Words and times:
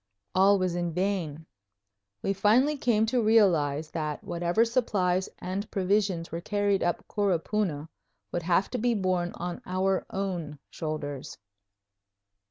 All 0.33 0.57
was 0.57 0.73
in 0.73 0.93
vain. 0.93 1.45
We 2.23 2.33
finally 2.33 2.75
came 2.75 3.05
to 3.05 3.21
realize 3.21 3.91
that 3.91 4.23
whatever 4.23 4.65
supplies 4.65 5.29
and 5.37 5.69
provisions 5.69 6.31
were 6.31 6.41
carried 6.41 6.81
up 6.81 7.07
Coropuna 7.07 7.87
would 8.31 8.41
have 8.41 8.71
to 8.71 8.79
be 8.79 8.95
borne 8.95 9.31
on 9.35 9.61
our 9.63 10.03
own 10.09 10.57
shoulders. 10.71 11.37